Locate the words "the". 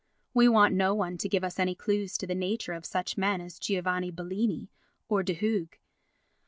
2.25-2.33